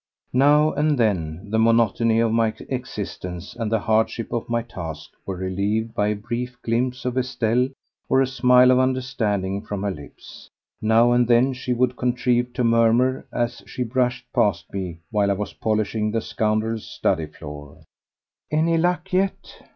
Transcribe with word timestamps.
Now 0.33 0.73
and 0.73 0.97
then 0.97 1.51
the 1.51 1.59
monotony 1.59 2.19
of 2.21 2.31
my 2.31 2.55
existence 2.69 3.55
and 3.55 3.71
the 3.71 3.77
hardship 3.77 4.33
of 4.33 4.49
my 4.49 4.63
task 4.63 5.11
were 5.27 5.35
relieved 5.35 5.93
by 5.93 6.07
a 6.07 6.15
brief 6.15 6.59
glimpse 6.63 7.05
of 7.05 7.19
Estelle 7.19 7.69
or 8.09 8.19
a 8.19 8.25
smile 8.25 8.71
of 8.71 8.79
understanding 8.79 9.61
from 9.61 9.83
her 9.83 9.91
lips; 9.91 10.49
now 10.81 11.11
and 11.11 11.27
then 11.27 11.53
she 11.53 11.71
would 11.71 11.97
contrive 11.97 12.51
to 12.53 12.63
murmur 12.63 13.27
as 13.31 13.61
she 13.67 13.83
brushed 13.83 14.25
past 14.33 14.73
me 14.73 15.01
while 15.11 15.29
I 15.29 15.35
was 15.35 15.53
polishing 15.53 16.09
the 16.09 16.21
scoundrel's 16.21 16.87
study 16.87 17.27
floor, 17.27 17.83
"Any 18.51 18.79
luck 18.79 19.13
yet?" 19.13 19.61